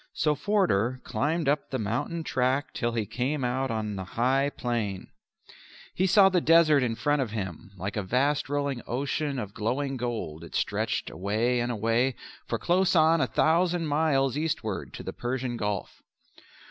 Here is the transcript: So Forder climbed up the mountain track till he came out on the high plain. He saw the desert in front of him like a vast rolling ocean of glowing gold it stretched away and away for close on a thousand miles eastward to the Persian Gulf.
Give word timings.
So 0.15 0.33
Forder 0.33 0.99
climbed 1.03 1.47
up 1.47 1.69
the 1.69 1.77
mountain 1.77 2.23
track 2.23 2.73
till 2.73 2.93
he 2.93 3.05
came 3.05 3.43
out 3.43 3.69
on 3.69 3.97
the 3.97 4.03
high 4.03 4.49
plain. 4.57 5.11
He 5.93 6.07
saw 6.07 6.27
the 6.27 6.41
desert 6.41 6.81
in 6.81 6.95
front 6.95 7.21
of 7.21 7.29
him 7.29 7.69
like 7.77 7.95
a 7.95 8.01
vast 8.01 8.49
rolling 8.49 8.81
ocean 8.87 9.37
of 9.37 9.53
glowing 9.53 9.97
gold 9.97 10.43
it 10.43 10.55
stretched 10.55 11.11
away 11.11 11.59
and 11.59 11.71
away 11.71 12.15
for 12.47 12.57
close 12.57 12.95
on 12.95 13.21
a 13.21 13.27
thousand 13.27 13.85
miles 13.85 14.39
eastward 14.39 14.91
to 14.95 15.03
the 15.03 15.13
Persian 15.13 15.55
Gulf. 15.55 16.01